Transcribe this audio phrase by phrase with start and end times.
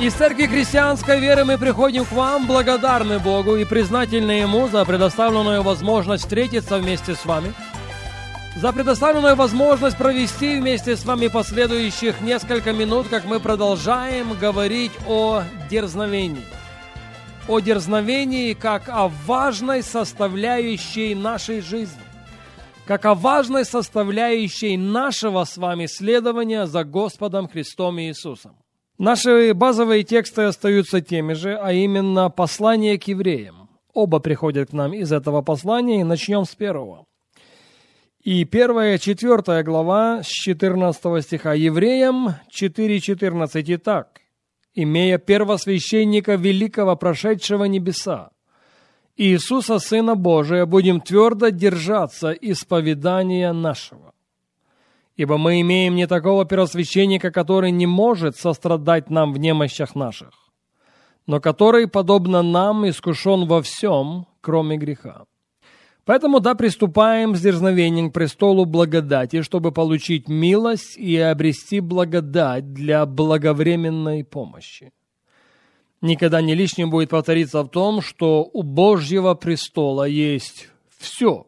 [0.00, 5.62] Из Церкви Христианской Веры мы приходим к вам благодарны Богу и признательны Ему за предоставленную
[5.62, 7.54] возможность встретиться вместе с вами,
[8.56, 15.44] за предоставленную возможность провести вместе с вами последующих несколько минут, как мы продолжаем говорить о
[15.70, 16.44] дерзновении.
[17.46, 22.02] О дерзновении как о важной составляющей нашей жизни
[22.84, 28.56] как о важной составляющей нашего с вами следования за Господом Христом Иисусом.
[28.98, 33.68] Наши базовые тексты остаются теми же, а именно послание к евреям.
[33.92, 37.04] Оба приходят к нам из этого послания, и начнем с первого.
[38.22, 41.54] И первая, четвертая глава с 14 стиха.
[41.54, 43.64] Евреям 4.14.
[43.66, 44.20] Итак,
[44.74, 48.30] имея первосвященника великого, прошедшего небеса,
[49.16, 54.13] Иисуса, Сына Божия, будем твердо держаться исповедания нашего.
[55.16, 60.30] Ибо мы имеем не такого первосвященника, который не может сострадать нам в немощах наших,
[61.26, 65.24] но который, подобно нам, искушен во всем, кроме греха.
[66.04, 73.06] Поэтому да, приступаем с дерзновением к престолу благодати, чтобы получить милость и обрести благодать для
[73.06, 74.92] благовременной помощи
[76.04, 80.68] никогда не лишним будет повториться в том, что у Божьего престола есть
[80.98, 81.46] все,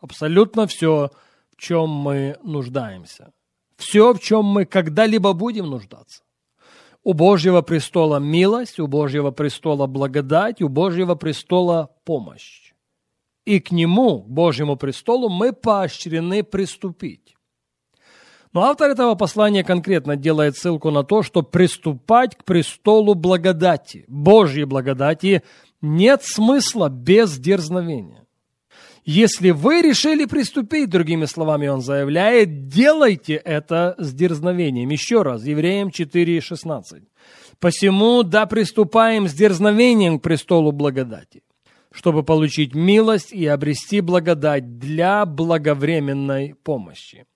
[0.00, 1.10] абсолютно все,
[1.56, 3.32] в чем мы нуждаемся.
[3.76, 6.22] Все, в чем мы когда-либо будем нуждаться.
[7.02, 12.72] У Божьего престола милость, у Божьего престола благодать, у Божьего престола помощь.
[13.44, 17.36] И к Нему, к Божьему престолу, мы поощрены приступить.
[18.54, 24.64] Но автор этого послания конкретно делает ссылку на то, что приступать к престолу благодати, Божьей
[24.64, 25.42] благодати,
[25.82, 28.23] нет смысла без дерзновения.
[29.04, 34.88] Если вы решили приступить, другими словами он заявляет, делайте это с дерзновением.
[34.88, 37.02] Еще раз, Евреям 4,16.
[37.60, 41.42] Посему да приступаем с дерзновением к престолу благодати,
[41.90, 47.26] чтобы получить милость и обрести благодать для благовременной помощи.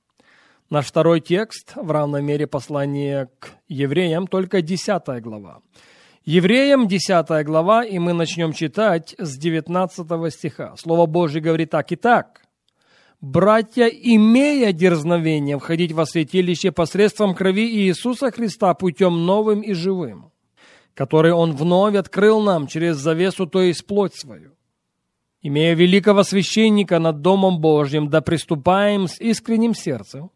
[0.71, 5.61] Наш второй текст в равной мере послание к евреям, только 10 глава.
[6.29, 10.75] Евреям 10 глава, и мы начнем читать с 19 стиха.
[10.77, 11.91] Слово Божье говорит так.
[11.91, 12.43] «Итак,
[13.23, 20.31] братья, имея дерзновение входить во святилище посредством крови Иисуса Христа путем новым и живым,
[20.93, 24.53] который Он вновь открыл нам через завесу, то есть плоть свою,
[25.41, 30.31] имея великого священника над Домом Божьим, да приступаем с искренним сердцем,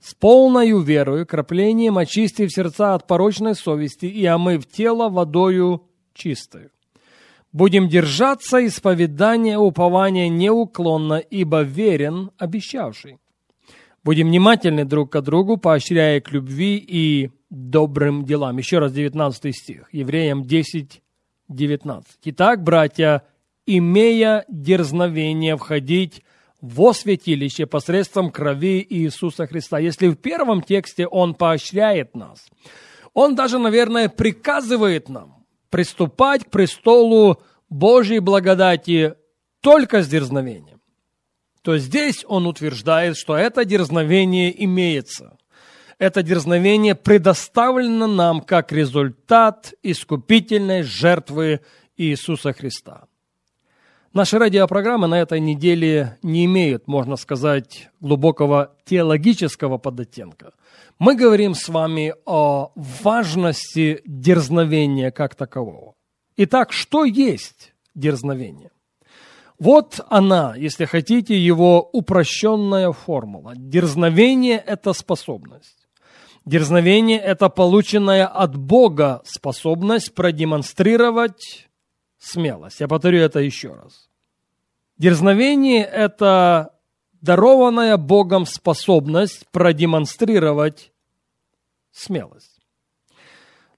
[0.00, 5.82] с полною верою, краплением очистив сердца от порочной совести и омыв тело водою
[6.14, 6.70] чистою.
[7.52, 13.18] Будем держаться исповедания упования неуклонно, ибо верен обещавший.
[14.04, 18.58] Будем внимательны друг к другу, поощряя к любви и добрым делам.
[18.58, 21.02] Еще раз 19 стих, Евреям 10,
[21.48, 22.06] 19.
[22.24, 23.22] Итак, братья,
[23.66, 26.22] имея дерзновение входить
[26.60, 29.78] во святилище посредством крови Иисуса Христа.
[29.78, 32.46] Если в первом тексте Он поощряет нас,
[33.14, 39.14] Он даже, наверное, приказывает нам приступать к престолу Божьей благодати
[39.60, 40.80] только с дерзновением,
[41.62, 45.36] то здесь Он утверждает, что это дерзновение имеется.
[45.98, 51.60] Это дерзновение предоставлено нам как результат искупительной жертвы
[51.96, 53.06] Иисуса Христа.
[54.16, 60.54] Наши радиопрограммы на этой неделе не имеют, можно сказать, глубокого теологического подоттенка.
[60.98, 65.92] Мы говорим с вами о важности дерзновения как такового.
[66.38, 68.70] Итак, что есть дерзновение?
[69.58, 73.52] Вот она, если хотите, его упрощенная формула.
[73.54, 75.76] Дерзновение– это способность.
[76.46, 81.65] Дерзновение– это полученная от Бога способность продемонстрировать
[82.26, 82.80] смелость.
[82.80, 84.08] Я повторю это еще раз.
[84.98, 86.74] Дерзновение– это
[87.20, 90.92] дарованная Богом способность продемонстрировать
[91.92, 92.60] смелость.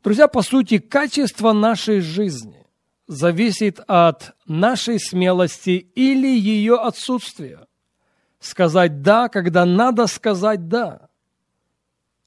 [0.03, 2.67] Друзья, по сути, качество нашей жизни
[3.07, 7.67] зависит от нашей смелости или ее отсутствия.
[8.39, 11.09] Сказать «да», когда надо сказать «да»,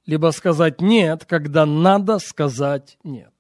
[0.05, 3.31] либо сказать «нет», когда надо сказать «нет».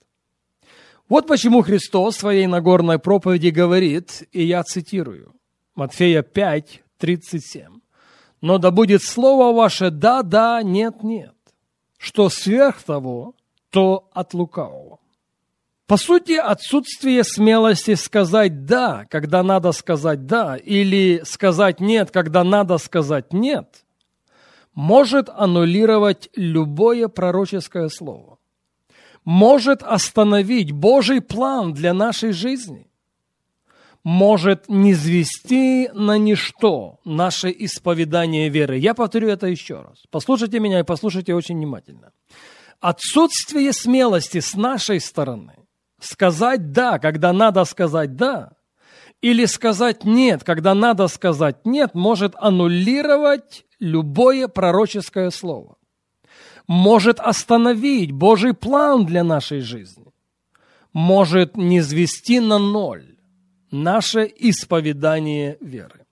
[1.11, 5.35] Вот почему Христос в своей Нагорной проповеди говорит, и я цитирую,
[5.75, 7.81] Матфея 5, 37.
[8.39, 11.35] «Но да будет слово ваше да, да, нет, нет,
[11.97, 13.35] что сверх того,
[13.71, 14.99] то от лукавого».
[15.85, 22.77] По сути, отсутствие смелости сказать «да», когда надо сказать «да», или сказать «нет», когда надо
[22.77, 23.83] сказать «нет»,
[24.73, 28.37] может аннулировать любое пророческое слово,
[29.25, 32.87] может остановить Божий план для нашей жизни,
[34.03, 38.77] может не звести на ничто наше исповедание веры.
[38.77, 40.03] Я повторю это еще раз.
[40.09, 42.11] Послушайте меня и послушайте очень внимательно.
[42.79, 45.53] Отсутствие смелости с нашей стороны
[45.99, 48.53] сказать «да», когда надо сказать «да»,
[49.21, 55.77] или сказать «нет», когда надо сказать «нет», может аннулировать любое пророческое слово.
[56.71, 60.05] Может остановить Божий план для нашей жизни.
[60.93, 63.17] Может не звести на ноль
[63.71, 66.05] наше исповедание веры.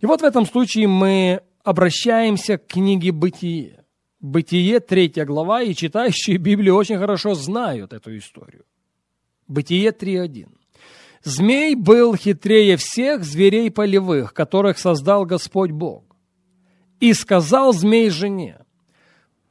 [0.00, 3.84] И вот в этом случае мы обращаемся к книге «Бытие».
[4.20, 8.64] Бытие, третья глава, и читающие Библию очень хорошо знают эту историю.
[9.48, 10.46] Бытие 3.1.
[11.24, 16.04] Змей был хитрее всех зверей полевых, которых создал Господь Бог.
[17.00, 18.61] И сказал змей жене,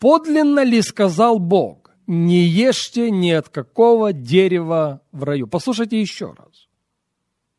[0.02, 5.48] подлинно ли сказал Бог, не ешьте ни от какого дерева в раю.
[5.48, 6.68] Послушайте еще раз.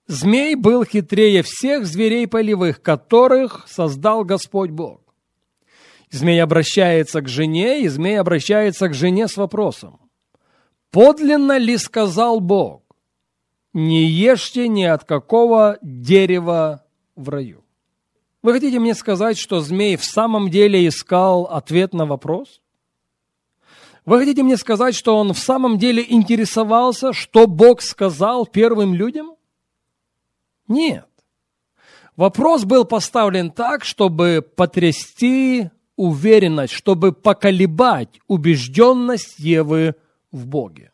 [0.09, 5.01] Змей был хитрее всех зверей полевых, которых создал Господь Бог.
[6.11, 10.01] Змей обращается к жене, и змей обращается к жене с вопросом.
[10.91, 12.83] Подлинно ли сказал Бог,
[13.73, 16.85] не ешьте ни от какого дерева
[17.15, 17.62] в раю?
[18.43, 22.61] Вы хотите мне сказать, что змей в самом деле искал ответ на вопрос?
[24.05, 29.37] Вы хотите мне сказать, что он в самом деле интересовался, что Бог сказал первым людям?
[30.67, 31.07] Нет.
[32.17, 39.95] Вопрос был поставлен так, чтобы потрясти уверенность, чтобы поколебать убежденность Евы
[40.33, 40.91] в Боге.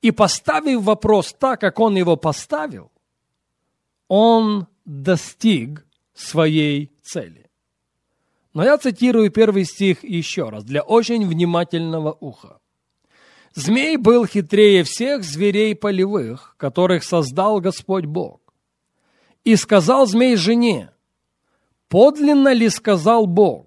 [0.00, 2.90] И поставив вопрос так, как он его поставил,
[4.08, 5.86] он достиг
[6.22, 7.50] своей цели.
[8.54, 12.58] Но я цитирую первый стих еще раз, для очень внимательного уха.
[13.54, 18.40] «Змей был хитрее всех зверей полевых, которых создал Господь Бог.
[19.44, 20.90] И сказал змей жене,
[21.88, 23.66] подлинно ли сказал Бог,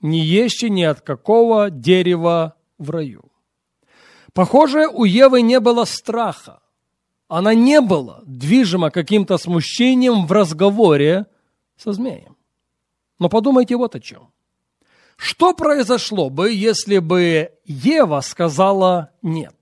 [0.00, 3.24] не ешьте ни от какого дерева в раю.
[4.32, 6.60] Похоже, у Евы не было страха.
[7.28, 11.26] Она не была движима каким-то смущением в разговоре
[11.76, 12.36] со змеем.
[13.18, 14.30] Но подумайте вот о чем.
[15.16, 19.54] Что произошло бы, если бы Ева сказала «нет»?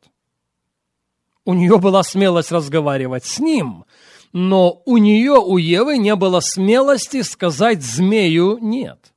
[1.45, 3.85] У нее была смелость разговаривать с ним,
[4.33, 9.13] но у нее, у Евы, не было смелости сказать змею «нет».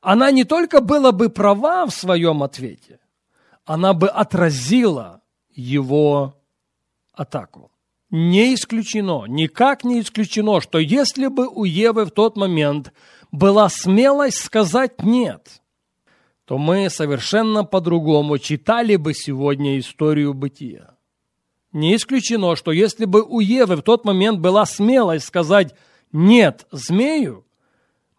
[0.00, 3.00] Она не только была бы права в своем ответе,
[3.64, 6.36] она бы отразила его
[7.12, 7.72] атаку.
[8.10, 12.92] Не исключено, никак не исключено, что если бы у Евы в тот момент
[13.30, 15.62] была смелость сказать «нет»,
[16.46, 20.96] то мы совершенно по-другому читали бы сегодня историю бытия.
[21.72, 25.74] Не исключено, что если бы у Евы в тот момент была смелость сказать
[26.10, 27.44] «нет» змею,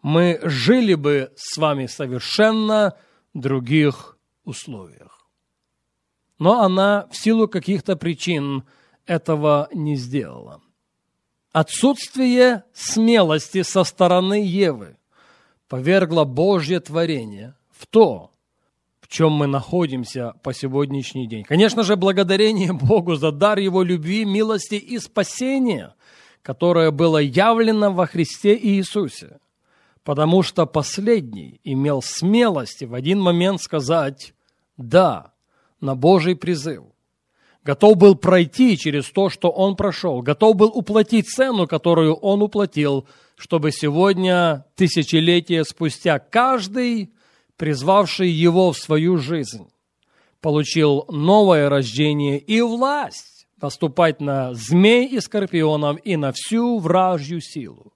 [0.02, 2.96] мы жили бы с вами совершенно
[3.34, 5.10] других условиях
[6.40, 8.64] но она в силу каких-то причин
[9.10, 10.60] этого не сделала.
[11.50, 14.98] Отсутствие смелости со стороны Евы
[15.68, 18.30] повергло Божье творение в то,
[19.00, 21.42] в чем мы находимся по сегодняшний день.
[21.42, 25.96] Конечно же, благодарение Богу за дар Его любви, милости и спасения,
[26.42, 29.40] которое было явлено во Христе Иисусе,
[30.04, 34.34] потому что последний имел смелости в один момент сказать
[34.76, 35.32] «да»,
[35.80, 36.84] на Божий призыв.
[37.62, 40.22] Готов был пройти через то, что он прошел.
[40.22, 47.12] Готов был уплатить цену, которую он уплатил, чтобы сегодня, тысячелетия спустя, каждый,
[47.56, 49.68] призвавший его в свою жизнь,
[50.40, 57.92] получил новое рождение и власть наступать на змей и скорпионов и на всю вражью силу.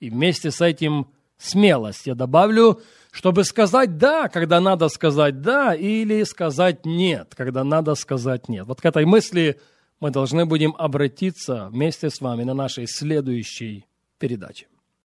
[0.00, 1.06] И вместе с этим
[1.38, 7.94] смелость, я добавлю, чтобы сказать «да», когда надо сказать «да», или сказать «нет», когда надо
[7.94, 8.66] сказать «нет».
[8.66, 9.60] Вот к этой мысли
[10.00, 13.86] мы должны будем обратиться вместе с вами на нашей следующей
[14.18, 14.66] передаче.